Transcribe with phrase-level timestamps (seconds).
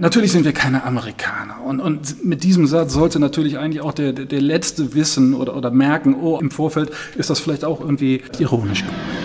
[0.00, 1.60] Natürlich sind wir keine Amerikaner.
[1.64, 5.72] Und, und mit diesem Satz sollte natürlich eigentlich auch der, der, Letzte wissen oder, oder
[5.72, 9.17] merken, oh, im Vorfeld ist das vielleicht auch irgendwie ironisch gemeint.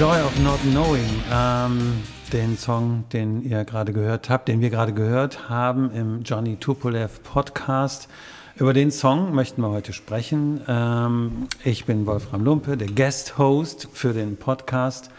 [0.00, 4.94] Joy of Not Knowing, ähm, den Song, den ihr gerade gehört habt, den wir gerade
[4.94, 8.08] gehört haben im Johnny Tupolev Podcast.
[8.56, 10.62] Über den Song möchten wir heute sprechen.
[10.66, 15.10] Ähm, ich bin Wolfram Lumpe, der Guest Host für den Podcast.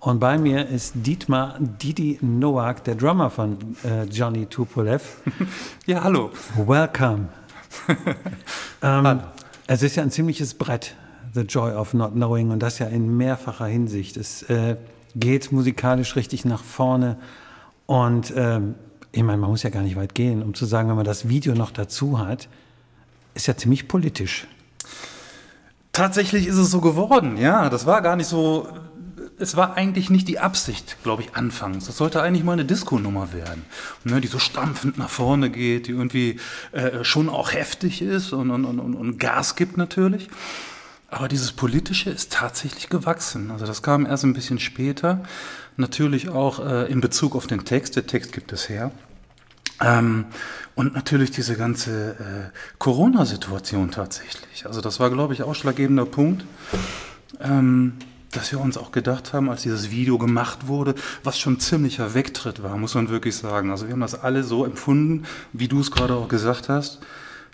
[0.00, 5.22] Und bei mir ist Dietmar Didi Nowak, der Drummer von äh, Johnny Tupolev.
[5.86, 6.30] Ja, hallo.
[6.56, 7.28] Welcome.
[8.82, 9.20] ähm,
[9.66, 10.94] es ist ja ein ziemliches Brett.
[11.36, 14.16] The Joy of Not Knowing und das ja in mehrfacher Hinsicht.
[14.16, 14.76] Es äh,
[15.14, 17.18] geht musikalisch richtig nach vorne
[17.86, 18.74] und ähm,
[19.12, 21.28] ich meine, man muss ja gar nicht weit gehen, um zu sagen, wenn man das
[21.28, 22.48] Video noch dazu hat,
[23.34, 24.46] ist ja ziemlich politisch.
[25.92, 27.70] Tatsächlich ist es so geworden, ja.
[27.70, 28.68] Das war gar nicht so.
[29.38, 31.84] Es war eigentlich nicht die Absicht, glaube ich, anfangs.
[31.84, 33.66] Das sollte eigentlich mal eine Disco-Nummer werden,
[34.04, 36.40] ne, die so stampfend nach vorne geht, die irgendwie
[36.72, 40.30] äh, schon auch heftig ist und, und, und, und Gas gibt natürlich.
[41.08, 43.50] Aber dieses Politische ist tatsächlich gewachsen.
[43.50, 45.22] Also das kam erst ein bisschen später.
[45.76, 47.96] Natürlich auch äh, in Bezug auf den Text.
[47.96, 48.90] Der Text gibt es her.
[49.80, 50.26] Ähm,
[50.74, 54.66] und natürlich diese ganze äh, Corona-Situation tatsächlich.
[54.66, 56.44] Also das war, glaube ich, ausschlaggebender Punkt,
[57.40, 57.94] ähm,
[58.32, 62.62] dass wir uns auch gedacht haben, als dieses Video gemacht wurde, was schon ziemlicher Wegtritt
[62.62, 63.70] war, muss man wirklich sagen.
[63.70, 67.00] Also wir haben das alle so empfunden, wie du es gerade auch gesagt hast.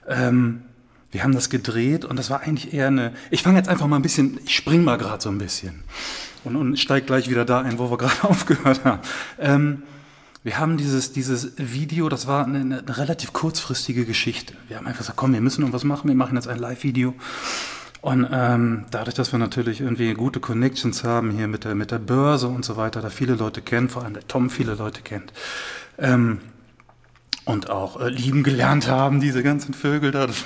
[0.08, 0.62] Ähm,
[1.12, 3.12] wir haben das gedreht und das war eigentlich eher eine.
[3.30, 5.84] Ich fange jetzt einfach mal ein bisschen, ich spring mal gerade so ein bisschen
[6.44, 9.00] und, und steige gleich wieder da ein, wo wir gerade aufgehört haben.
[9.38, 9.82] Ähm,
[10.44, 14.54] wir haben dieses, dieses Video, das war eine, eine, relativ kurzfristige Geschichte.
[14.66, 17.14] Wir haben einfach gesagt, komm, wir müssen irgendwas machen, wir machen jetzt ein Live-Video.
[18.00, 22.00] Und ähm, dadurch, dass wir natürlich irgendwie gute Connections haben hier mit der, mit der
[22.00, 25.32] Börse und so weiter, da viele Leute kennen, vor allem der Tom viele Leute kennt,
[25.98, 26.40] ähm,
[27.44, 30.44] und auch äh, lieben gelernt haben, diese ganzen Vögel da, das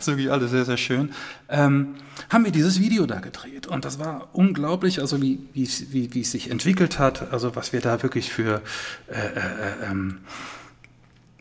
[0.00, 1.12] ist wirklich alles sehr, sehr schön,
[1.48, 1.94] ähm,
[2.30, 3.66] haben wir dieses Video da gedreht.
[3.66, 7.72] Und das war unglaublich, also wie, wie, wie, wie es sich entwickelt hat, also was
[7.72, 8.60] wir da wirklich für,
[9.08, 10.18] äh, äh, ähm,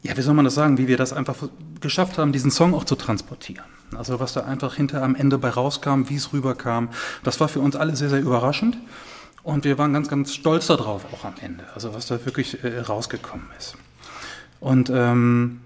[0.04, 1.36] ja, wie soll man das sagen, wie wir das einfach
[1.80, 3.66] geschafft haben, diesen Song auch zu transportieren.
[3.96, 6.90] Also was da einfach hinter am Ende bei rauskam, wie es rüberkam,
[7.24, 8.78] das war für uns alle sehr, sehr überraschend.
[9.44, 12.80] Und wir waren ganz, ganz stolz darauf auch am Ende, also was da wirklich äh,
[12.80, 13.76] rausgekommen ist.
[14.62, 15.60] Und ähm,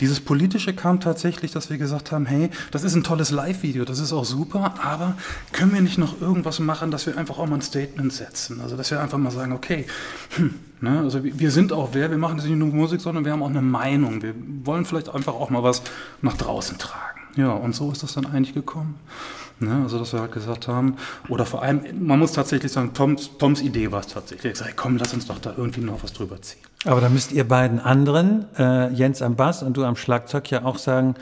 [0.00, 3.98] dieses Politische kam tatsächlich, dass wir gesagt haben, hey, das ist ein tolles Live-Video, das
[3.98, 5.16] ist auch super, aber
[5.52, 8.60] können wir nicht noch irgendwas machen, dass wir einfach auch mal ein Statement setzen?
[8.60, 9.86] Also dass wir einfach mal sagen, okay,
[10.36, 13.42] hm, ne, also wir sind auch wer, wir machen nicht nur Musik, sondern wir haben
[13.42, 14.22] auch eine Meinung.
[14.22, 14.34] Wir
[14.64, 15.82] wollen vielleicht einfach auch mal was
[16.22, 17.20] nach draußen tragen.
[17.36, 18.96] Ja, und so ist das dann eigentlich gekommen.
[19.60, 20.96] Ne, also, dass wir halt gesagt haben,
[21.28, 24.44] oder vor allem, man muss tatsächlich sagen, Toms, Toms Idee war es tatsächlich.
[24.44, 26.60] Er gesagt, komm, lass uns doch da irgendwie noch was drüber ziehen.
[26.84, 30.64] Aber da müsst ihr beiden anderen, äh, Jens am Bass und du am Schlagzeug, ja
[30.64, 31.16] auch sagen,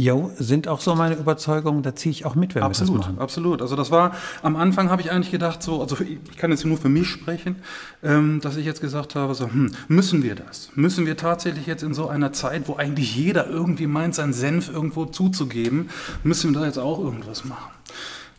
[0.00, 3.08] Jo, sind auch so meine Überzeugungen, da ziehe ich auch mit, wenn absolut, wir das
[3.08, 3.18] machen.
[3.18, 6.64] Absolut, also das war, am Anfang habe ich eigentlich gedacht, so, also ich kann jetzt
[6.64, 7.56] nur für mich sprechen,
[8.02, 10.70] ähm, dass ich jetzt gesagt habe, so, hm, müssen wir das?
[10.74, 14.70] Müssen wir tatsächlich jetzt in so einer Zeit, wo eigentlich jeder irgendwie meint, seinen Senf
[14.70, 15.90] irgendwo zuzugeben,
[16.22, 17.70] müssen wir da jetzt auch irgendwas machen?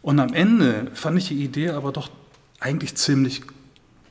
[0.01, 2.09] Und am Ende fand ich die Idee aber doch
[2.59, 3.43] eigentlich ziemlich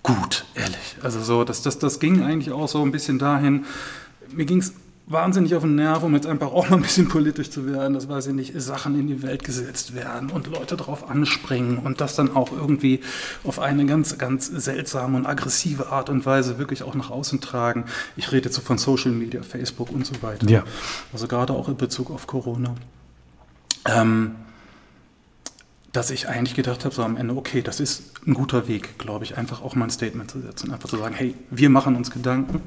[0.04, 0.98] gut, ehrlich.
[1.02, 3.64] Also so, das, das, das ging eigentlich auch so ein bisschen dahin,
[4.32, 4.72] mir ging es
[5.10, 8.08] wahnsinnig auf den Nerv, um jetzt einfach auch mal ein bisschen politisch zu werden, dass,
[8.08, 12.14] weiß ich nicht, Sachen in die Welt gesetzt werden und Leute darauf anspringen und das
[12.14, 13.00] dann auch irgendwie
[13.44, 17.84] auf eine ganz, ganz seltsame und aggressive Art und Weise wirklich auch nach außen tragen.
[18.16, 20.48] Ich rede jetzt so von Social Media, Facebook und so weiter.
[20.48, 20.64] Ja.
[21.12, 22.74] Also gerade auch in Bezug auf Corona.
[23.86, 24.36] Ähm,
[25.92, 29.24] dass ich eigentlich gedacht habe, so am Ende, okay, das ist ein guter Weg, glaube
[29.24, 30.72] ich, einfach auch mal ein Statement zu setzen.
[30.72, 32.62] Einfach zu sagen, hey, wir machen uns Gedanken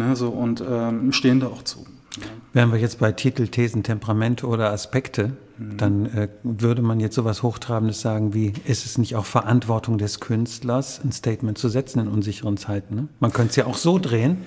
[0.00, 1.84] ne, so, und ähm, stehen da auch zu.
[2.16, 2.26] Ja.
[2.52, 5.76] Wären wir jetzt bei Titel, Thesen, Temperamente oder Aspekte, mhm.
[5.76, 10.18] dann äh, würde man jetzt sowas Hochtrabendes sagen wie, ist es nicht auch Verantwortung des
[10.18, 12.94] Künstlers, ein Statement zu setzen in unsicheren Zeiten?
[12.94, 13.08] Ne?
[13.20, 14.38] Man könnte es ja auch so drehen,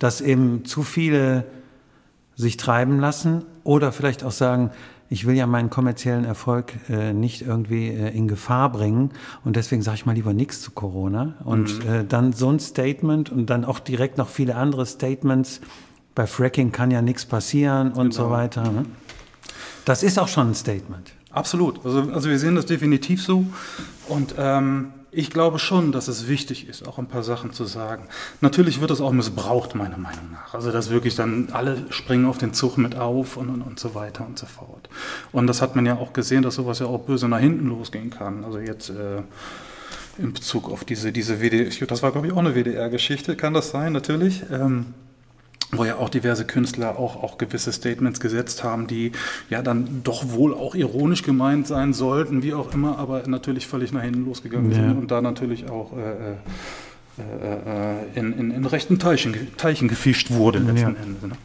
[0.00, 1.44] dass eben zu viele
[2.34, 4.70] sich treiben lassen oder vielleicht auch sagen,
[5.12, 9.10] ich will ja meinen kommerziellen Erfolg äh, nicht irgendwie äh, in Gefahr bringen
[9.44, 11.92] und deswegen sage ich mal lieber nichts zu Corona und mhm.
[11.92, 15.60] äh, dann so ein Statement und dann auch direkt noch viele andere Statements.
[16.14, 18.24] Bei Fracking kann ja nichts passieren und genau.
[18.24, 18.62] so weiter.
[18.72, 18.86] Ne?
[19.84, 21.12] Das ist auch schon ein Statement.
[21.30, 21.84] Absolut.
[21.84, 23.44] Also, also wir sehen das definitiv so
[24.08, 28.08] und ähm ich glaube schon, dass es wichtig ist, auch ein paar Sachen zu sagen.
[28.40, 30.54] Natürlich wird das auch missbraucht, meiner Meinung nach.
[30.54, 33.94] Also, dass wirklich dann alle springen auf den Zug mit auf und, und, und so
[33.94, 34.88] weiter und so fort.
[35.30, 38.08] Und das hat man ja auch gesehen, dass sowas ja auch böse nach hinten losgehen
[38.08, 38.42] kann.
[38.42, 39.22] Also jetzt äh,
[40.16, 43.70] in Bezug auf diese, diese WDR, das war glaube ich auch eine WDR-Geschichte, kann das
[43.70, 44.42] sein, natürlich.
[44.50, 44.94] Ähm,
[45.74, 49.12] wo ja auch diverse Künstler auch, auch gewisse Statements gesetzt haben, die
[49.48, 53.90] ja dann doch wohl auch ironisch gemeint sein sollten, wie auch immer, aber natürlich völlig
[53.92, 54.76] nach hinten losgegangen ja.
[54.76, 56.32] sind und da natürlich auch äh,
[57.18, 61.02] äh, äh, in, in, in, rechten Teichen, Teichen gefischt wurde letzten ja.
[61.02, 61.22] Endes.
[61.22, 61.36] Ne?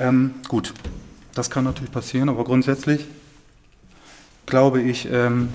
[0.00, 0.72] Ähm, gut,
[1.34, 3.06] das kann natürlich passieren, aber grundsätzlich
[4.46, 5.48] glaube ich, ähm,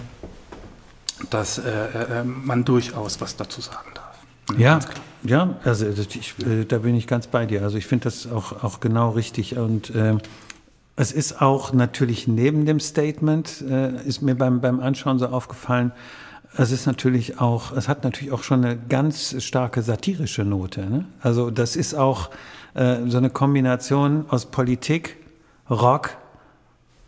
[1.29, 4.00] dass äh, äh, man durchaus was dazu sagen darf.
[4.57, 4.79] Ja,
[5.23, 7.61] ja, also ich, äh, da bin ich ganz bei dir.
[7.63, 9.57] Also ich finde das auch, auch genau richtig.
[9.57, 10.15] Und äh,
[10.95, 15.91] es ist auch natürlich neben dem Statement, äh, ist mir beim, beim Anschauen so aufgefallen,
[16.57, 20.85] es ist natürlich auch, es hat natürlich auch schon eine ganz starke satirische Note.
[20.85, 21.05] Ne?
[21.21, 22.29] Also das ist auch
[22.73, 25.17] äh, so eine Kombination aus Politik,
[25.69, 26.17] Rock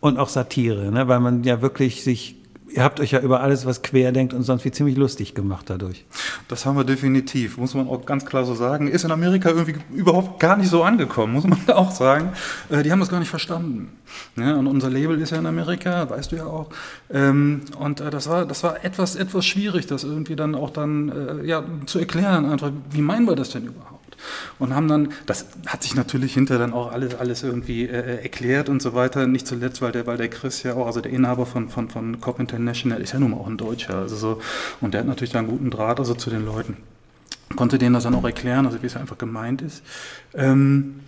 [0.00, 1.08] und auch Satire, ne?
[1.08, 2.36] weil man ja wirklich sich
[2.74, 5.70] ihr habt euch ja über alles, was quer denkt und sonst wie ziemlich lustig gemacht
[5.70, 6.04] dadurch.
[6.48, 8.88] Das haben wir definitiv, muss man auch ganz klar so sagen.
[8.88, 12.32] Ist in Amerika irgendwie überhaupt gar nicht so angekommen, muss man auch sagen.
[12.70, 13.92] Äh, die haben das gar nicht verstanden.
[14.36, 16.68] Ja, und unser Label ist ja in Amerika, weißt du ja auch.
[17.12, 21.10] Ähm, und äh, das war, das war etwas, etwas schwierig, das irgendwie dann auch dann
[21.10, 24.03] äh, ja, zu erklären, einfach, wie meinen wir das denn überhaupt?
[24.58, 28.68] Und haben dann, das hat sich natürlich hinter dann auch alles, alles irgendwie äh, erklärt
[28.68, 31.46] und so weiter, nicht zuletzt, weil der, weil der Chris ja auch, also der Inhaber
[31.46, 34.40] von, von, von Cop International ist ja nun mal auch ein Deutscher, also so,
[34.80, 36.76] und der hat natürlich da einen guten Draht also zu den Leuten,
[37.56, 39.82] konnte denen das dann auch erklären, also wie es einfach gemeint ist.
[40.34, 41.00] Ähm,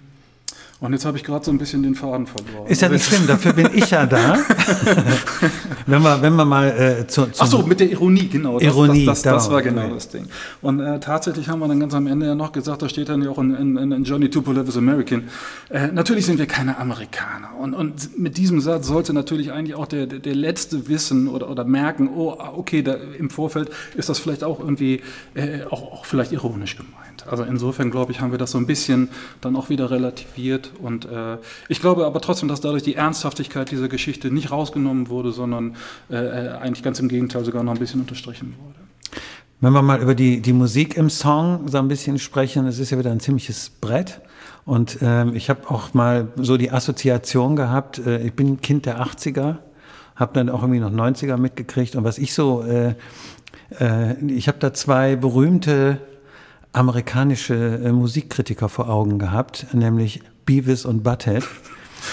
[0.78, 2.66] und jetzt habe ich gerade so ein bisschen den Faden verloren.
[2.66, 4.34] Ist ja nicht schlimm, dafür bin ich ja da.
[5.86, 8.58] wenn, wir, wenn wir mal äh, zu, Ach so, mit der Ironie, genau.
[8.58, 10.26] Das, Ironie, das, das, das, das war genau das Ding.
[10.60, 13.22] Und äh, tatsächlich haben wir dann ganz am Ende ja noch gesagt, da steht dann
[13.22, 15.28] ja auch in, in, in Johnny Tupolev is American.
[15.70, 17.56] Äh, natürlich sind wir keine Amerikaner.
[17.58, 21.64] Und, und mit diesem Satz sollte natürlich eigentlich auch der, der Letzte wissen oder, oder
[21.64, 25.00] merken, oh, okay, da, im Vorfeld ist das vielleicht auch irgendwie,
[25.34, 27.05] äh, auch, auch vielleicht ironisch gemeint.
[27.26, 29.08] Also insofern, glaube ich, haben wir das so ein bisschen
[29.40, 30.72] dann auch wieder relativiert.
[30.82, 35.32] Und äh, ich glaube aber trotzdem, dass dadurch die Ernsthaftigkeit dieser Geschichte nicht rausgenommen wurde,
[35.32, 35.76] sondern
[36.10, 38.86] äh, äh, eigentlich ganz im Gegenteil sogar noch ein bisschen unterstrichen wurde.
[39.60, 42.90] Wenn wir mal über die, die Musik im Song so ein bisschen sprechen, es ist
[42.90, 44.20] ja wieder ein ziemliches Brett.
[44.66, 49.00] Und ähm, ich habe auch mal so die Assoziation gehabt, äh, ich bin Kind der
[49.00, 49.58] 80er,
[50.16, 51.96] habe dann auch irgendwie noch 90er mitgekriegt.
[51.96, 52.94] Und was ich so, äh,
[53.78, 56.00] äh, ich habe da zwei berühmte
[56.72, 61.44] amerikanische äh, Musikkritiker vor Augen gehabt, nämlich Beavis und Butthead.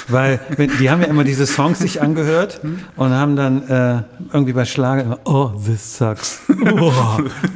[0.07, 0.39] Weil
[0.79, 2.61] die haben ja immer diese Songs sich angehört
[2.95, 6.41] und haben dann äh, irgendwie bei Schlager immer, oh, this sucks.
[6.49, 6.91] Oh.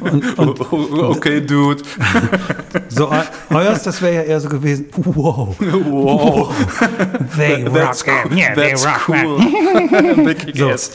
[0.00, 1.82] Und, und, okay, dude.
[2.88, 3.10] So,
[3.50, 5.54] euers, das wäre ja eher so gewesen, wow.
[5.60, 6.52] Wow.
[7.36, 8.26] They that's rock.
[8.30, 8.38] Cool.
[8.38, 9.08] Yeah, that's they rock.
[9.08, 10.24] Cool.
[10.24, 10.70] they kick so.
[10.70, 10.90] ass.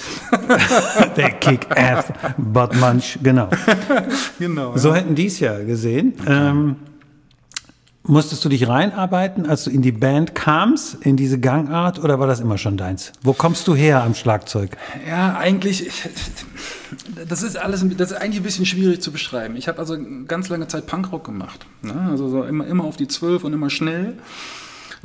[1.15, 2.05] they kick ass,
[2.37, 3.49] but munch, genau.
[4.39, 4.95] genau so ja.
[4.95, 6.13] hätten die es ja gesehen.
[6.27, 6.75] Ähm,
[8.05, 12.27] Musstest du dich reinarbeiten, als du in die Band kamst, in diese Gangart, oder war
[12.27, 13.13] das immer schon deins?
[13.21, 14.75] Wo kommst du her am Schlagzeug?
[15.07, 15.89] Ja, eigentlich,
[17.29, 19.55] das ist alles, das ist eigentlich ein bisschen schwierig zu beschreiben.
[19.55, 22.09] Ich habe also ganz lange Zeit Punkrock gemacht, ne?
[22.11, 24.17] also so immer, immer auf die Zwölf und immer schnell.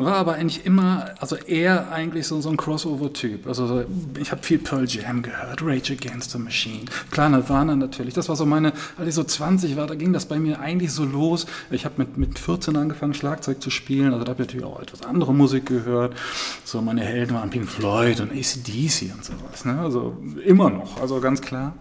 [0.01, 3.49] War aber eigentlich immer, also eher eigentlich so, so ein Crossover-Typ.
[3.49, 3.85] Also
[4.21, 8.15] ich habe viel Pearl Jam gehört, Rage Against the Machine, klar Nirvana natürlich.
[8.15, 10.93] Das war so meine, als ich so 20 war, da ging das bei mir eigentlich
[10.93, 11.47] so los.
[11.73, 14.13] Ich habe mit, mit 14 angefangen, Schlagzeug zu spielen.
[14.13, 16.17] Also da habe ich natürlich auch etwas andere Musik gehört.
[16.65, 19.65] So meine Helden waren Pink Floyd und ACDC und sowas.
[19.65, 19.81] Ne?
[19.81, 21.75] Also immer noch, also ganz klar.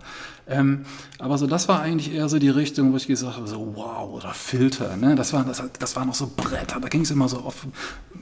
[0.49, 0.85] Ähm,
[1.19, 4.09] aber so, das war eigentlich eher so die Richtung, wo ich gesagt habe, so wow,
[4.09, 5.15] oder Filter, ne?
[5.15, 7.67] Das war, das, das war noch so Bretter, da ging es immer so auf,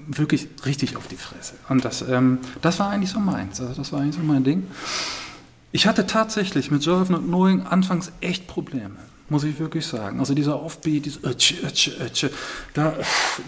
[0.07, 1.53] wirklich richtig auf die Fresse.
[1.69, 4.63] Und das, ähm, das war eigentlich so meins, also das war eigentlich so mein Ding.
[5.71, 8.95] Ich hatte tatsächlich mit of Not Knowing anfangs echt Probleme,
[9.29, 10.19] muss ich wirklich sagen.
[10.19, 12.31] Also dieser Offbeat, dieses Ötsche, Ötsche, Ötsche,
[12.73, 12.93] da,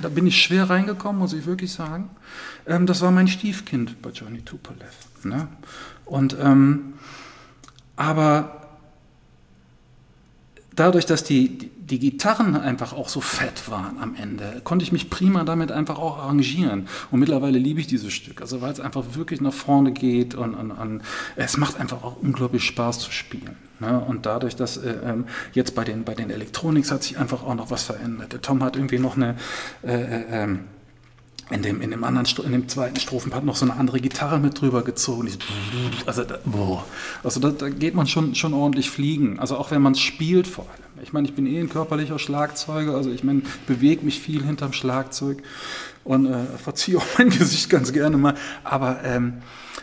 [0.01, 2.09] da bin ich schwer reingekommen, muss ich wirklich sagen.
[2.67, 4.93] Ähm, das war mein Stiefkind bei Johnny Tupolev.
[5.23, 5.47] Ne?
[6.05, 6.95] Und, ähm,
[7.95, 8.66] aber
[10.77, 15.09] dadurch, dass die, die Gitarren einfach auch so fett waren am Ende, konnte ich mich
[15.09, 16.87] prima damit einfach auch arrangieren.
[17.11, 20.53] Und mittlerweile liebe ich dieses Stück, also weil es einfach wirklich nach vorne geht und,
[20.53, 21.01] und, und
[21.35, 23.57] es macht einfach auch unglaublich Spaß zu spielen.
[23.79, 23.99] Ne?
[23.99, 27.55] Und dadurch, dass äh, ähm, jetzt bei den, bei den Electronics hat sich einfach auch
[27.55, 28.33] noch was verändert.
[28.33, 29.35] Der Tom hat irgendwie noch eine
[29.83, 30.59] äh, äh, ähm,
[31.49, 34.59] in dem, in dem anderen, in dem zweiten Strophenpart noch so eine andere Gitarre mit
[34.59, 35.29] drüber gezogen.
[36.05, 36.85] Also, da, boah.
[37.23, 39.39] also da, da, geht man schon, schon ordentlich fliegen.
[39.39, 41.03] Also auch wenn man es spielt vor allem.
[41.03, 44.73] Ich meine, ich bin eh ein körperlicher Schlagzeuger, also ich meine, bewege mich viel hinterm
[44.73, 45.43] Schlagzeug
[46.03, 48.35] und äh, verziehe auch mein Gesicht ganz gerne mal.
[48.63, 49.33] Aber ähm,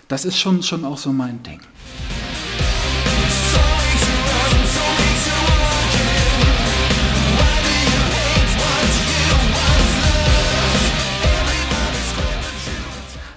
[0.09, 1.61] das ist schon, schon auch so mein Ding.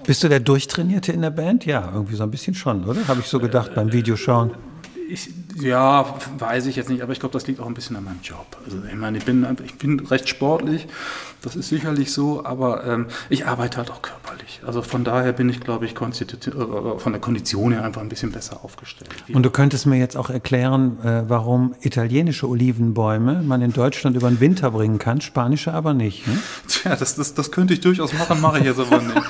[0.08, 1.66] Bist du der Durchtrainierte in der Band?
[1.66, 3.06] Ja, irgendwie so ein bisschen schon, oder?
[3.10, 4.52] Habe ich so gedacht beim Videoschauen.
[5.10, 6.06] Ich, ja,
[6.38, 8.58] weiß ich jetzt nicht, aber ich glaube, das liegt auch ein bisschen an meinem Job.
[8.66, 10.88] Also ich meine, ich bin, ich bin recht sportlich,
[11.42, 14.62] das ist sicherlich so, aber ähm, ich arbeite halt auch körperlich.
[14.66, 18.32] Also von daher bin ich, glaube ich, äh, von der Kondition her einfach ein bisschen
[18.32, 19.10] besser aufgestellt.
[19.32, 24.30] Und du könntest mir jetzt auch erklären, äh, warum italienische Olivenbäume man in Deutschland über
[24.30, 26.28] den Winter bringen kann, spanische aber nicht.
[26.28, 26.40] Ne?
[26.68, 29.22] Tja, das, das, das könnte ich durchaus machen, mache ich jetzt aber nicht.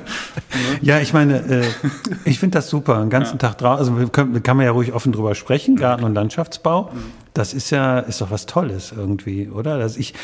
[0.80, 1.66] ja, ich meine, äh,
[2.24, 3.38] ich finde das super, einen ganzen ja.
[3.38, 5.45] Tag draußen, also kann man ja ruhig offen drüber sprechen,
[5.76, 6.90] Garten- und Landschaftsbau.
[7.34, 9.78] Das ist ja, ist doch was Tolles irgendwie, oder?
[9.78, 10.14] Dass ich,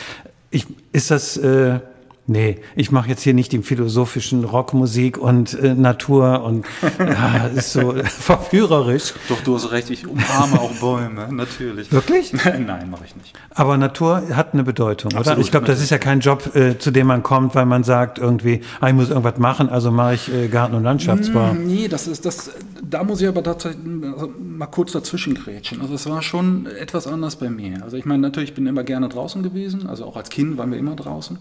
[0.50, 1.80] ich, ist das, äh,
[2.26, 6.64] Nee, ich mache jetzt hier nicht die philosophischen Rockmusik und äh, Natur und
[7.00, 9.14] ja, ist so verführerisch.
[9.28, 11.90] Doch, du hast recht, ich umarme auch Bäume, natürlich.
[11.90, 12.32] Wirklich?
[12.44, 13.36] Nein, mache ich nicht.
[13.50, 15.38] Aber Natur hat eine Bedeutung, Absolut, oder?
[15.44, 18.18] Ich glaube, das ist ja kein Job, äh, zu dem man kommt, weil man sagt
[18.18, 21.54] irgendwie, ah, ich muss irgendwas machen, also mache ich äh, Garten- und Landschaftsbau.
[21.54, 22.52] Mm, nee, das ist das,
[22.88, 25.80] da muss ich aber tatsächlich also mal kurz dazwischen grätschen.
[25.80, 27.82] Also es war schon etwas anders bei mir.
[27.82, 30.70] Also ich meine, natürlich, ich bin immer gerne draußen gewesen, also auch als Kind waren
[30.70, 31.38] wir immer draußen.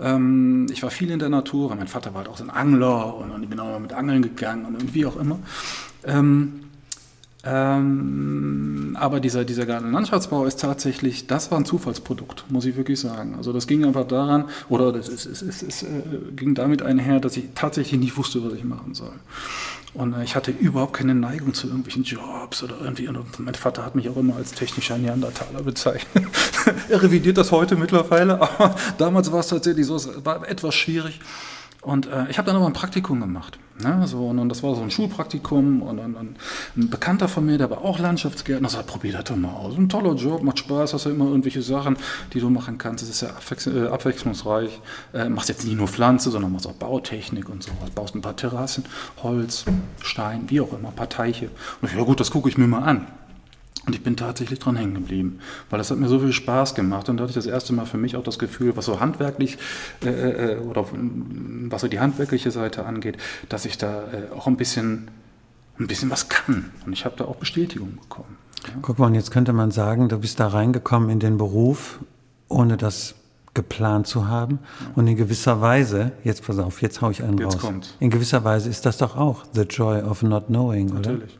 [0.00, 2.50] Ähm, ähm, ich war viel in der Natur, mein Vater war halt auch so ein
[2.50, 5.38] Angler und, und ich bin auch mit Angeln gegangen und irgendwie auch immer.
[6.04, 6.67] Ähm,
[7.44, 13.36] ähm, aber dieser, dieser Gartenlandschaftsbau ist tatsächlich, das war ein Zufallsprodukt, muss ich wirklich sagen.
[13.36, 15.86] Also das ging einfach daran, oder es, es, es, es, es äh,
[16.34, 19.12] ging damit einher, dass ich tatsächlich nicht wusste, was ich machen soll.
[19.94, 23.06] Und äh, ich hatte überhaupt keine Neigung zu irgendwelchen Jobs oder irgendwie.
[23.06, 26.24] Und mein Vater hat mich auch immer als technischer Neandertaler bezeichnet.
[26.88, 31.20] er revidiert das heute mittlerweile, aber damals war es tatsächlich so, es war etwas schwierig.
[31.88, 33.58] Und äh, ich habe dann aber ein Praktikum gemacht.
[33.82, 34.06] Ne?
[34.06, 36.36] So, und, und, das war so ein Schulpraktikum und, und, und,
[36.76, 39.74] ein Bekannter von mir, der war auch Landschaftsgärtner, sagt, probier das doch mal aus.
[39.74, 41.96] Ein toller Job, macht Spaß, hast ja immer irgendwelche Sachen,
[42.34, 43.04] die du machen kannst.
[43.04, 44.82] Es ist ja abwechs äh, abwechslungsreich.
[45.14, 47.70] Äh, machst jetzt nicht nur Pflanze, sondern machst auch Bautechnik und so.
[47.94, 48.84] Baust ein paar Terrassen,
[49.22, 49.64] Holz,
[50.02, 51.48] Stein, wie auch immer, ein paar Teiche.
[51.80, 53.06] Und ich, ja gut, das gucke ich mir mal an.
[53.86, 55.38] Und ich bin tatsächlich dran hängen geblieben,
[55.70, 57.08] weil das hat mir so viel Spaß gemacht.
[57.08, 59.56] Und da hatte ich das erste Mal für mich auch das Gefühl, was so handwerklich
[60.04, 60.84] äh, äh oder
[61.70, 63.16] was so die handwerkliche Seite angeht,
[63.48, 65.10] dass ich da äh, auch ein bisschen,
[65.78, 66.70] ein bisschen was kann.
[66.84, 68.36] Und ich habe da auch Bestätigung bekommen.
[68.66, 68.74] Ja.
[68.82, 72.00] Guck mal, jetzt könnte man sagen, du bist da reingekommen in den Beruf,
[72.48, 73.14] ohne das
[73.54, 74.58] geplant zu haben.
[74.80, 74.86] Ja.
[74.96, 77.62] Und in gewisser Weise, jetzt pass auf, jetzt haue ich einen jetzt raus.
[77.62, 77.96] Kommt.
[78.00, 80.98] In gewisser Weise ist das doch auch the joy of not knowing, Natürlich.
[80.98, 81.12] oder?
[81.12, 81.38] Natürlich.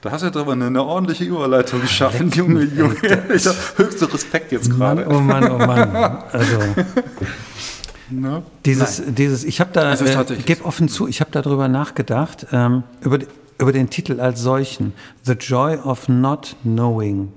[0.00, 2.96] Da hast du jetzt aber eine, eine ordentliche Überleitung geschaffen, Junge, Junge.
[3.34, 5.06] Ich habe höchsten Respekt jetzt gerade.
[5.08, 5.94] oh Mann, oh Mann.
[6.32, 6.58] Also.
[8.10, 8.42] Ne?
[8.66, 13.18] Dieses, dieses, ich habe da, äh, gebe offen zu, ich habe darüber nachgedacht, ähm, über,
[13.58, 17.32] über den Titel als solchen, The Joy of Not Knowing.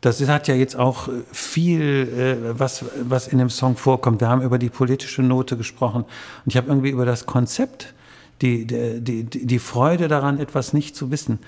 [0.00, 4.20] Das hat ja jetzt auch viel, äh, was, was in dem Song vorkommt.
[4.20, 7.94] Wir haben über die politische Note gesprochen und ich habe irgendwie über das Konzept,
[8.40, 11.38] die, die, die, die Freude daran, etwas nicht zu wissen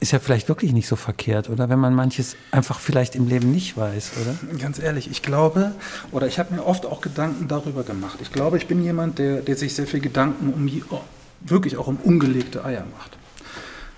[0.00, 1.68] ist ja vielleicht wirklich nicht so verkehrt, oder?
[1.68, 4.58] Wenn man manches einfach vielleicht im Leben nicht weiß, oder?
[4.58, 5.72] Ganz ehrlich, ich glaube,
[6.12, 8.18] oder ich habe mir oft auch Gedanken darüber gemacht.
[8.22, 11.00] Ich glaube, ich bin jemand, der, der sich sehr viel Gedanken um oh,
[11.40, 13.18] wirklich auch um ungelegte Eier macht.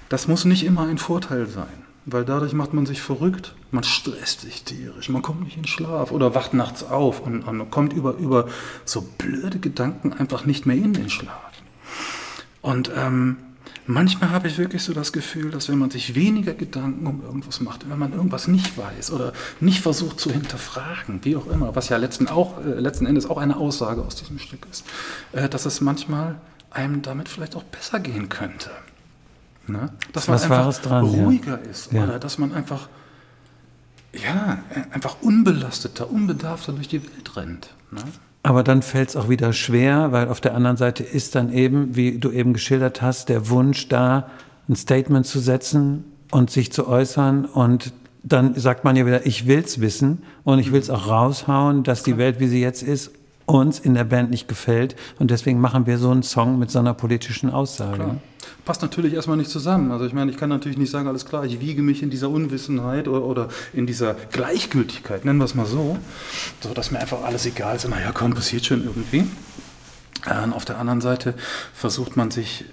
[0.08, 4.40] Das muss nicht immer ein Vorteil sein, weil dadurch macht man sich verrückt, man stresst
[4.40, 8.14] sich tierisch, man kommt nicht in Schlaf oder wacht nachts auf und, und kommt über,
[8.14, 8.48] über
[8.86, 11.52] so blöde Gedanken einfach nicht mehr in den Schlaf.
[12.62, 13.36] Und ähm,
[13.90, 17.60] manchmal habe ich wirklich so das Gefühl, dass wenn man sich weniger Gedanken um irgendwas
[17.60, 21.88] macht, wenn man irgendwas nicht weiß oder nicht versucht zu hinterfragen, wie auch immer, was
[21.88, 24.86] ja letzten, auch, äh, letzten Endes auch eine Aussage aus diesem Stück ist,
[25.32, 28.70] äh, dass es manchmal einem damit vielleicht auch besser gehen könnte.
[29.66, 29.92] Ne?
[30.12, 31.70] Dass was man einfach dran, ruhiger ja.
[31.70, 32.04] ist ja.
[32.04, 32.88] oder dass man einfach
[34.12, 34.58] ja,
[34.90, 37.70] einfach unbelasteter, unbedarfter durch die Welt rennt.
[37.92, 38.02] Ne?
[38.42, 41.94] Aber dann fällt es auch wieder schwer, weil auf der anderen Seite ist dann eben,
[41.94, 44.30] wie du eben geschildert hast, der Wunsch da,
[44.68, 47.44] ein Statement zu setzen und sich zu äußern.
[47.44, 47.92] Und
[48.22, 52.16] dann sagt man ja wieder, ich will's wissen und ich will's auch raushauen, dass die
[52.16, 53.10] Welt, wie sie jetzt ist,
[53.50, 54.96] uns in der Band nicht gefällt.
[55.18, 57.96] Und deswegen machen wir so einen Song mit so einer politischen Aussage.
[57.96, 58.16] Klar.
[58.64, 59.90] Passt natürlich erstmal nicht zusammen.
[59.90, 62.30] Also ich meine, ich kann natürlich nicht sagen, alles klar, ich wiege mich in dieser
[62.30, 65.98] Unwissenheit oder, oder in dieser Gleichgültigkeit, nennen wir es mal so,
[66.60, 67.88] so dass mir einfach alles egal ist.
[67.88, 69.24] Naja, komm, passiert schon irgendwie.
[70.26, 71.34] Und auf der anderen Seite
[71.72, 72.64] versucht man sich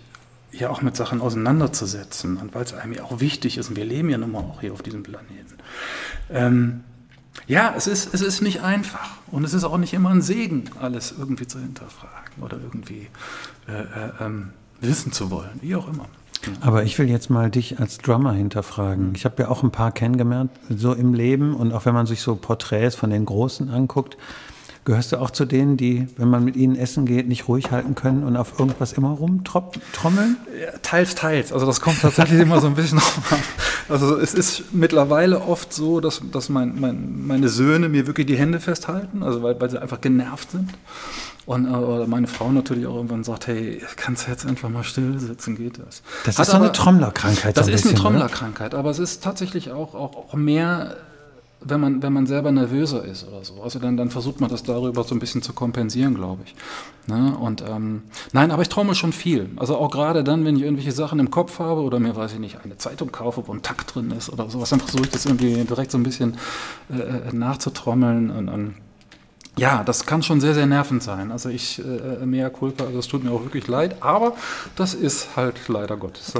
[0.51, 2.37] ja auch mit Sachen auseinanderzusetzen.
[2.37, 4.61] Und weil es einem ja auch wichtig ist, und wir leben ja nun mal auch
[4.61, 5.55] hier auf diesem Planeten.
[6.29, 6.83] Ähm,
[7.45, 9.17] ja, es ist, es ist nicht einfach.
[9.31, 13.07] Und es ist auch nicht immer ein Segen, alles irgendwie zu hinterfragen oder irgendwie
[13.67, 14.49] äh, äh, ähm,
[14.81, 16.05] wissen zu wollen, wie auch immer.
[16.61, 19.13] Aber ich will jetzt mal dich als Drummer hinterfragen.
[19.15, 21.55] Ich habe ja auch ein paar kennengelernt, so im Leben.
[21.55, 24.17] Und auch wenn man sich so Porträts von den Großen anguckt,
[24.87, 27.93] gehörst du auch zu denen, die, wenn man mit ihnen essen geht, nicht ruhig halten
[27.93, 30.37] können und auf irgendwas immer rumtrommeln?
[30.57, 31.51] Ja, teils, teils.
[31.51, 33.39] Also das kommt tatsächlich immer so ein bisschen an.
[33.89, 38.37] Also es ist mittlerweile oft so, dass, dass mein, mein, meine Söhne mir wirklich die
[38.37, 40.69] Hände festhalten, also weil, weil sie einfach genervt sind.
[41.45, 45.19] Und äh, meine Frau natürlich auch irgendwann sagt, hey, kannst du jetzt einfach mal still
[45.19, 46.01] sitzen, geht das?
[46.25, 47.57] Das Hat ist so eine Trommlerkrankheit.
[47.57, 50.95] Das so ein ist bisschen, eine Trommlerkrankheit, aber es ist tatsächlich auch, auch, auch mehr,
[51.59, 53.61] wenn man, wenn man selber nervöser ist oder so.
[53.61, 56.55] Also dann, dann versucht man das darüber so ein bisschen zu kompensieren, glaube ich.
[57.07, 57.35] Ne?
[57.37, 59.49] Und ähm, nein, aber ich trommel schon viel.
[59.55, 62.39] Also auch gerade dann, wenn ich irgendwelche Sachen im Kopf habe oder mir, weiß ich
[62.39, 65.25] nicht, eine Zeitung kaufe, wo ein Takt drin ist oder sowas, dann versuche ich das
[65.25, 66.37] irgendwie direkt so ein bisschen
[66.89, 68.75] äh, äh nachzutrommeln und, und
[69.57, 71.31] ja, das kann schon sehr, sehr nervend sein.
[71.31, 74.33] Also ich, äh, mehr Culpa, also es tut mir auch wirklich leid, aber
[74.75, 76.27] das ist halt leider Gottes.
[76.27, 76.39] So.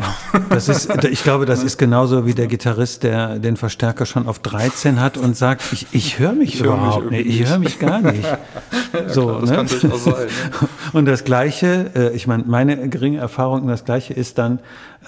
[0.49, 4.39] Das ist, ich glaube, das ist genauso wie der Gitarrist, der den Verstärker schon auf
[4.39, 7.59] 13 hat und sagt, ich, ich höre mich ich überhaupt hör mich nicht, ich höre
[7.59, 8.23] mich gar nicht.
[8.23, 9.55] ja, so, klar, das ne?
[9.55, 10.13] kann durchaus sein.
[10.13, 10.69] Ne?
[10.93, 14.59] Und das Gleiche, äh, ich meine, meine geringe Erfahrung, das Gleiche ist dann,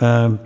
[0.02, 0.40] ähm,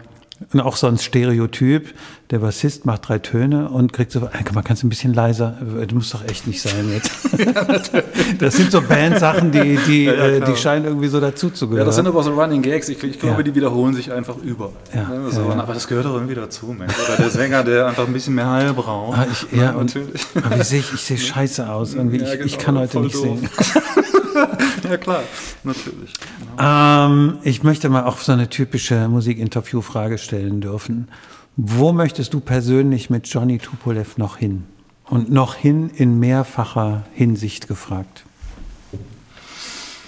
[0.52, 1.94] und auch so ein Stereotyp.
[2.32, 5.96] Der Bassist macht drei Töne und kriegt so, hey, man kannst ein bisschen leiser, du
[5.96, 7.12] musst doch echt nicht sein jetzt.
[8.40, 11.82] das sind so Bandsachen, die, die, ja, ja, äh, die scheinen irgendwie so dazuzugehören.
[11.82, 12.90] Ja, das sind aber so Running Gags.
[12.90, 13.44] Ich, ich glaube, ja.
[13.44, 14.72] die wiederholen sich einfach über.
[14.94, 16.94] Ne, so, aber das gehört doch irgendwie dazu, Mensch.
[17.06, 19.20] Oder der Sänger, der einfach ein bisschen mehr Heil braucht.
[19.20, 20.26] Ah, ich, ja, natürlich.
[20.36, 21.94] Aber wie sehe ich, ich sehe scheiße aus.
[21.94, 22.18] Irgendwie.
[22.18, 23.38] Ich, genau, ich kann heute nicht doof.
[23.40, 23.50] sehen.
[24.84, 25.24] ja, klar,
[25.64, 26.14] natürlich.
[26.40, 27.08] Genau.
[27.08, 31.08] Ähm, ich möchte mal auch so eine typische Musikinterview-Frage stellen dürfen.
[31.56, 34.64] Wo möchtest du persönlich mit Johnny Tupolev noch hin?
[35.06, 38.24] Und noch hin in mehrfacher Hinsicht gefragt.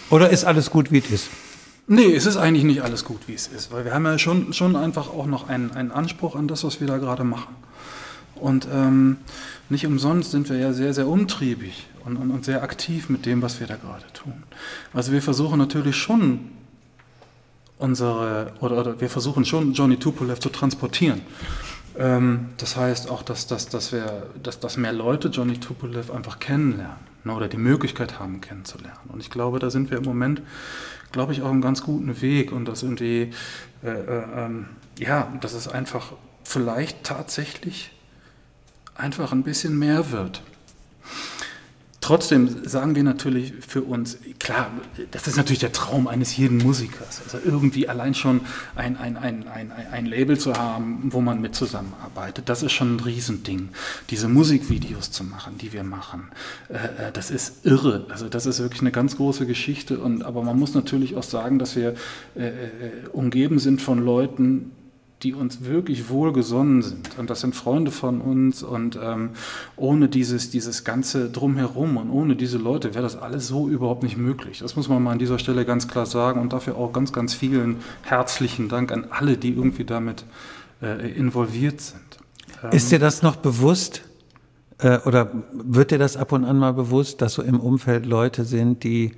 [0.10, 1.30] Oder ist alles gut, wie es ist?
[1.88, 4.54] Nee, es ist eigentlich nicht alles gut, wie es ist, weil wir haben ja schon,
[4.54, 7.56] schon einfach auch noch einen, einen Anspruch an das, was wir da gerade machen.
[8.36, 9.18] Und ähm,
[9.70, 13.42] nicht umsonst sind wir ja sehr, sehr umtriebig und, und, und sehr aktiv mit dem,
[13.42, 14.44] was wir da gerade tun.
[14.94, 16.52] Also wir versuchen natürlich schon
[17.78, 21.22] unsere, oder, oder wir versuchen schon Johnny Tupolev zu transportieren.
[21.98, 26.40] Ähm, das heißt auch, dass, dass, dass, wir, dass, dass mehr Leute Johnny Tupolev einfach
[26.40, 29.00] kennenlernen ne, oder die Möglichkeit haben, kennenzulernen.
[29.10, 30.42] Und ich glaube, da sind wir im Moment,
[31.12, 33.32] glaube ich, auf einem ganz guten Weg und das irgendwie,
[33.84, 34.68] äh, äh, ähm,
[35.00, 36.14] ja, dass es einfach
[36.44, 37.92] vielleicht tatsächlich
[38.96, 40.42] einfach ein bisschen mehr wird.
[42.06, 44.70] Trotzdem sagen wir natürlich für uns, klar,
[45.10, 47.24] das ist natürlich der Traum eines jeden Musikers.
[47.24, 48.42] Also irgendwie allein schon
[48.76, 52.98] ein, ein, ein, ein, ein Label zu haben, wo man mit zusammenarbeitet, das ist schon
[52.98, 53.70] ein Riesending.
[54.12, 56.30] Diese Musikvideos zu machen, die wir machen,
[56.70, 58.06] äh, äh das ist irre.
[58.10, 59.98] Also das ist wirklich eine ganz große Geschichte.
[59.98, 61.96] Und, aber man muss natürlich auch sagen, dass wir
[62.36, 62.54] äh, äh
[63.14, 64.74] umgeben sind von Leuten,
[65.24, 67.18] die uns wirklich wohlgesonnen sind.
[67.18, 68.64] Und das sind Freunde von uns.
[68.64, 69.32] Und ähm,
[69.76, 74.18] ohne dieses, dieses ganze Drumherum und ohne diese Leute wäre das alles so überhaupt nicht
[74.18, 74.60] möglich.
[74.60, 76.42] Das muss man mal an dieser Stelle ganz klar sagen.
[76.42, 80.26] Und dafür auch ganz, ganz vielen herzlichen Dank an alle, die irgendwie damit
[80.82, 82.02] äh, involviert sind.
[82.64, 84.04] Ähm, ist dir das noch bewusst?
[84.80, 88.44] Äh, oder wird dir das ab und an mal bewusst, dass so im Umfeld Leute
[88.44, 89.14] sind, die,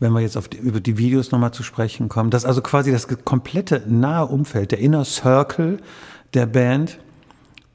[0.00, 2.92] wenn wir jetzt auf die, über die Videos nochmal zu sprechen kommen, dass also quasi
[2.92, 5.78] das komplette nahe Umfeld, der Inner Circle
[6.34, 6.98] der Band,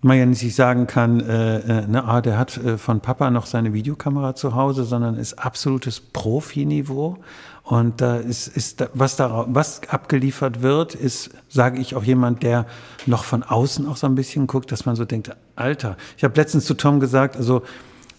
[0.04, 3.46] man ja nicht sagen kann, äh, äh, ne, ah, der hat äh, von Papa noch
[3.46, 7.18] seine Videokamera zu Hause, sondern ist absolutes Profiniveau.
[7.64, 12.66] Und da ist, ist was da was abgeliefert wird, ist, sage ich auch jemand, der
[13.06, 15.96] noch von außen auch so ein bisschen guckt, dass man so denkt, Alter.
[16.18, 17.64] Ich habe letztens zu Tom gesagt, also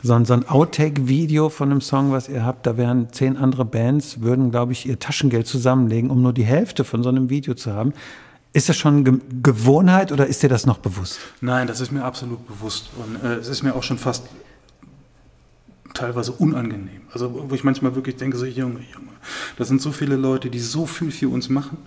[0.04, 4.50] so ein, Outtake-Video von einem Song, was ihr habt, da wären zehn andere Bands, würden,
[4.50, 7.94] glaube ich, ihr Taschengeld zusammenlegen, um nur die Hälfte von so einem Video zu haben.
[8.52, 11.18] Ist das schon Ge Gewohnheit oder ist dir das noch bewusst?
[11.40, 12.90] Nein, das ist mir absolut bewusst.
[12.96, 14.26] Und äh, es ist mir auch schon fast
[15.94, 17.00] teilweise unangenehm.
[17.10, 19.08] Also wo ich manchmal wirklich denke, so Junge, Junge,
[19.56, 21.78] das sind so viele Leute, die so viel für uns machen.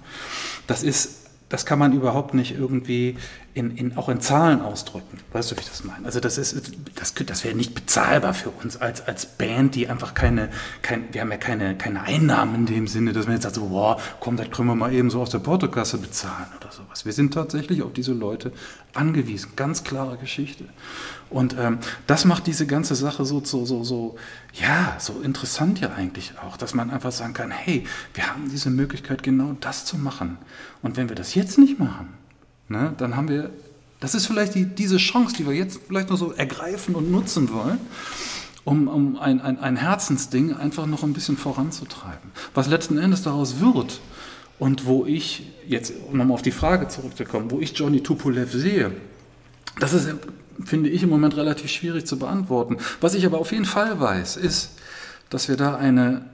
[0.65, 3.15] Das ist das kann man überhaupt nicht irgendwie
[3.57, 5.17] in, in, auch in Zahlen ausdrücken.
[5.33, 6.05] Weißt du, wie ich das meine?
[6.05, 10.13] Also das ist, das, das wäre nicht bezahlbar für uns als, als Band, die einfach
[10.13, 10.49] keine,
[10.83, 13.69] kein, wir haben ja keine, keine Einnahmen in dem Sinne, dass man jetzt sagt, so,
[13.69, 17.03] boah, komm, das können wir mal eben so aus der Portokasse bezahlen oder sowas.
[17.03, 18.51] Wir sind tatsächlich auf diese Leute
[18.93, 19.53] angewiesen.
[19.55, 20.65] Ganz klare Geschichte.
[21.31, 24.17] Und ähm, das macht diese ganze Sache so, so, so, so,
[24.53, 28.69] ja, so interessant ja eigentlich auch, dass man einfach sagen kann, hey, wir haben diese
[28.69, 30.37] Möglichkeit, genau das zu machen.
[30.83, 32.13] Und wenn wir das jetzt nicht machen,
[32.69, 33.49] ne, dann haben wir,
[33.99, 37.51] das ist vielleicht die, diese Chance, die wir jetzt vielleicht noch so ergreifen und nutzen
[37.51, 37.80] wollen,
[38.63, 42.32] um, um ein, ein, ein Herzensding einfach noch ein bisschen voranzutreiben.
[42.53, 44.01] Was letzten Endes daraus wird
[44.60, 48.91] und wo ich, jetzt um nochmal auf die Frage zurückzukommen, wo ich Johnny Tupolev sehe,
[49.80, 50.10] das ist
[50.65, 52.77] finde ich im Moment relativ schwierig zu beantworten.
[53.01, 54.71] Was ich aber auf jeden Fall weiß, ist,
[55.30, 56.25] dass wir da eine,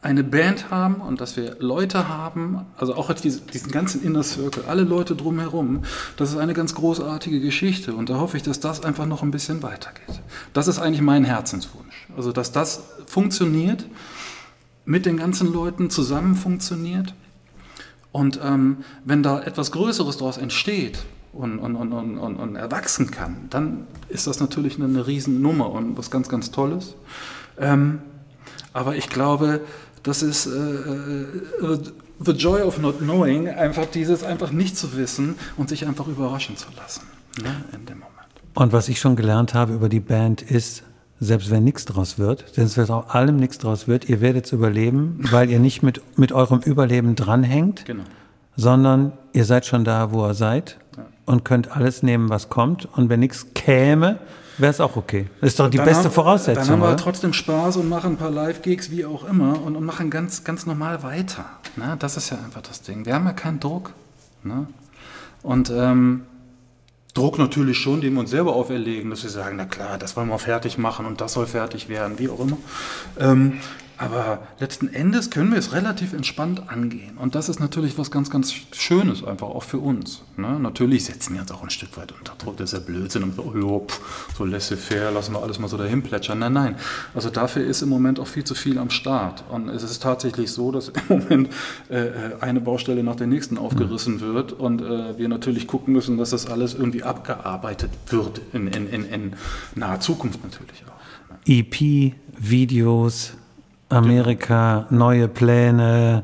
[0.00, 4.64] eine Band haben und dass wir Leute haben, also auch diesen, diesen ganzen Inner Circle,
[4.68, 5.82] alle Leute drumherum.
[6.16, 9.32] Das ist eine ganz großartige Geschichte und da hoffe ich, dass das einfach noch ein
[9.32, 10.20] bisschen weitergeht.
[10.52, 12.06] Das ist eigentlich mein Herzenswunsch.
[12.16, 13.86] Also, dass das funktioniert,
[14.84, 17.14] mit den ganzen Leuten zusammen funktioniert.
[18.10, 23.46] Und ähm, wenn da etwas Größeres daraus entsteht, und, und, und, und, und erwachsen kann,
[23.50, 26.96] dann ist das natürlich eine, eine Riesennummer und was ganz, ganz Tolles.
[27.58, 28.00] Ähm,
[28.72, 29.60] aber ich glaube,
[30.02, 31.78] das ist äh, äh,
[32.20, 36.56] the joy of not knowing, einfach dieses einfach nicht zu wissen und sich einfach überraschen
[36.56, 37.02] zu lassen
[37.42, 38.14] ne, in dem Moment.
[38.54, 40.82] Und was ich schon gelernt habe über die Band ist,
[41.20, 44.52] selbst wenn nichts draus wird, selbst wenn aus allem nichts draus wird, ihr werdet es
[44.52, 48.04] überleben, weil ihr nicht mit, mit eurem Überleben dranhängt, genau.
[48.56, 50.78] sondern ihr seid schon da, wo ihr seid
[51.24, 52.86] und könnt alles nehmen, was kommt.
[52.96, 54.18] Und wenn nichts käme,
[54.58, 55.26] wäre es auch okay.
[55.40, 56.64] Das ist doch die dann beste haben, Voraussetzung.
[56.64, 56.96] Dann haben wir oder?
[56.96, 60.66] trotzdem Spaß und machen ein paar Live-Gigs, wie auch immer, und, und, machen ganz, ganz
[60.66, 61.46] normal weiter.
[61.76, 61.96] Ne?
[61.98, 63.06] Das ist ja einfach das Ding.
[63.06, 63.92] Wir haben ja keinen Druck.
[64.42, 64.66] Ne?
[65.42, 66.22] Und ähm,
[67.14, 70.28] Druck natürlich schon, den wir uns selber auferlegen, dass wir sagen, na klar, das wollen
[70.28, 72.56] wir fertig machen und das soll fertig werden, wie auch immer.
[73.18, 73.60] Ähm,
[73.98, 77.18] aber letzten Endes können wir es relativ entspannt angehen.
[77.18, 80.22] Und das ist natürlich was ganz, ganz Schönes, einfach auch für uns.
[80.36, 80.60] Ne?
[80.60, 82.56] Natürlich setzen wir uns auch ein Stück weit unter Druck.
[82.58, 83.24] Das ist ja Blödsinn.
[83.24, 86.38] Und so, oh, pff, so laissez-faire, lassen wir alles mal so dahin plätschern.
[86.38, 86.76] Nein, nein.
[87.12, 89.42] Also dafür ist im Moment auch viel zu viel am Start.
[89.50, 91.48] Und es ist tatsächlich so, dass im Moment
[91.88, 94.20] äh, eine Baustelle nach der nächsten aufgerissen mhm.
[94.20, 94.52] wird.
[94.52, 98.40] Und äh, wir natürlich gucken müssen, dass das alles irgendwie abgearbeitet wird.
[98.52, 99.32] In, in, in, in
[99.74, 101.28] naher Zukunft natürlich auch.
[101.32, 101.38] Ne?
[101.46, 103.32] EP, Videos,
[103.88, 106.22] Amerika, neue Pläne,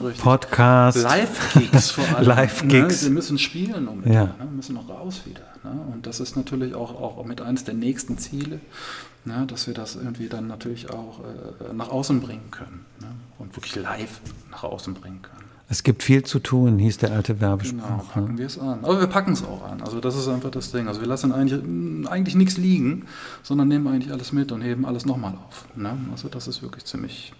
[0.00, 0.22] Richtig.
[0.22, 0.98] Podcast.
[0.98, 2.26] Live-Gigs vor allem.
[2.26, 3.02] Live-Gigs.
[3.02, 3.08] Ne?
[3.08, 4.14] Wir müssen spielen unbedingt.
[4.14, 4.24] Ja.
[4.24, 4.34] Ne?
[4.38, 5.42] Wir müssen noch raus wieder.
[5.64, 5.80] Ne?
[5.92, 8.60] Und das ist natürlich auch, auch mit eines der nächsten Ziele,
[9.24, 9.44] ne?
[9.48, 12.84] dass wir das irgendwie dann natürlich auch äh, nach außen bringen können.
[13.00, 13.08] Ne?
[13.38, 15.47] Und wirklich live nach außen bringen können.
[15.70, 17.82] Es gibt viel zu tun, hieß der alte Werbespruch.
[17.82, 18.38] Genau, packen ne?
[18.38, 18.78] wir es an.
[18.82, 19.82] Aber wir packen es auch an.
[19.82, 20.88] Also das ist einfach das Ding.
[20.88, 23.04] Also wir lassen eigentlich, eigentlich nichts liegen,
[23.42, 25.66] sondern nehmen eigentlich alles mit und heben alles nochmal auf.
[25.76, 25.94] Ne?
[26.10, 27.34] Also das ist wirklich ziemlich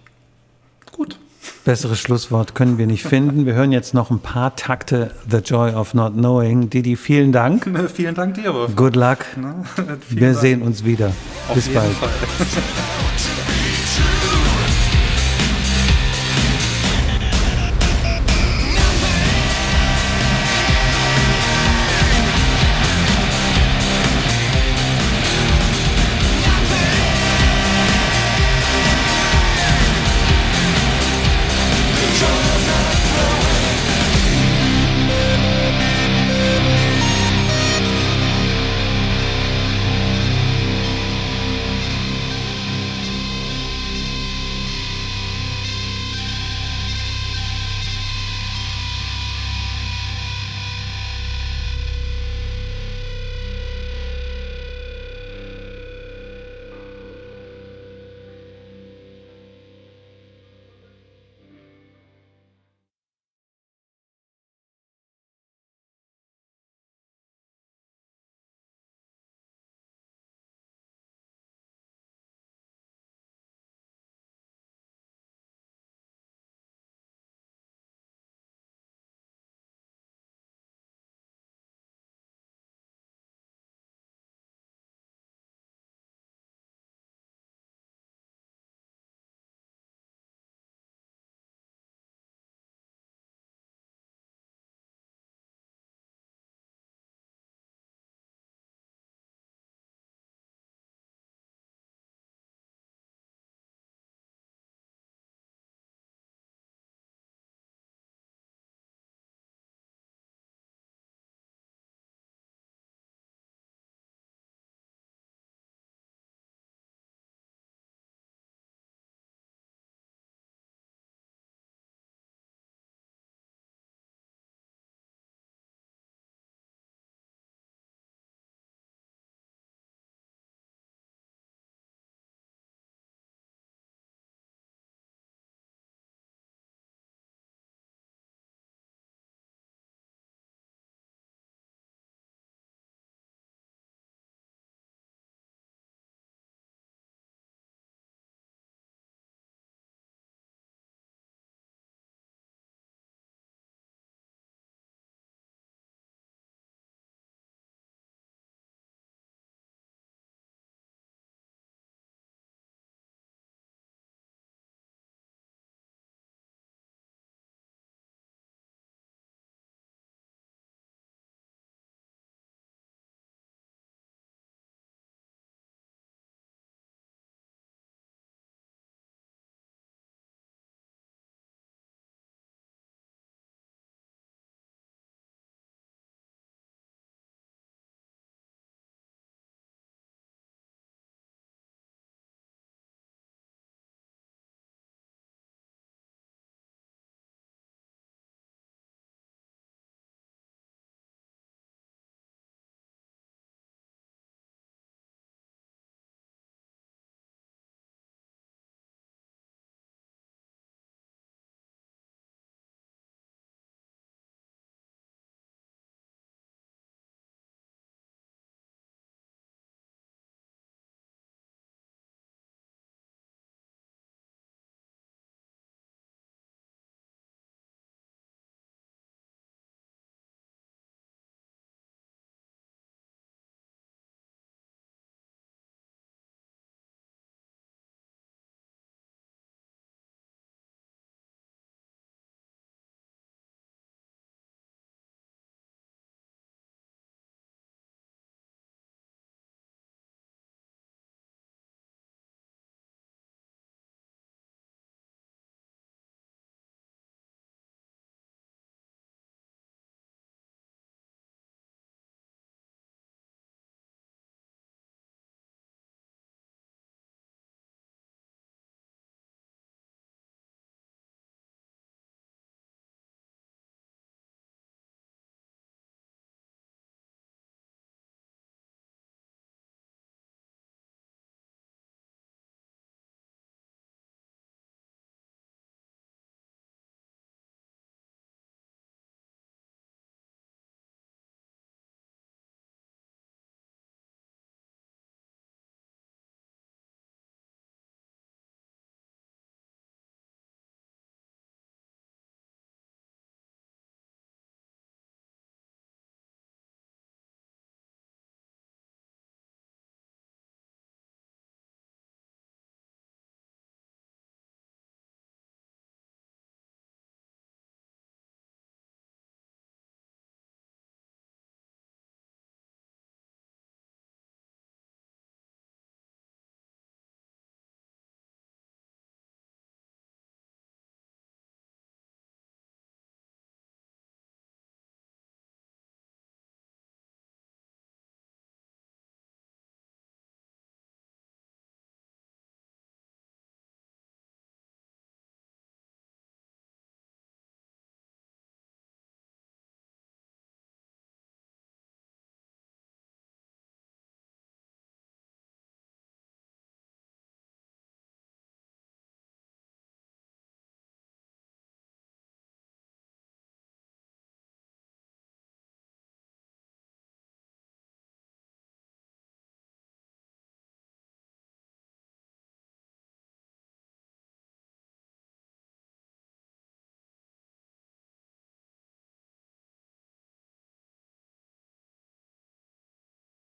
[0.93, 1.19] gut.
[1.65, 3.47] Besseres Schlusswort können wir nicht finden.
[3.47, 6.69] Wir hören jetzt noch ein paar Takte The Joy of Not Knowing.
[6.69, 7.71] Didi, vielen Dank.
[7.95, 8.77] vielen Dank dir, Wolf.
[8.77, 9.19] Good luck.
[10.11, 10.41] wir Dank.
[10.41, 11.13] sehen uns wieder.
[11.49, 11.93] Auf Bis bald.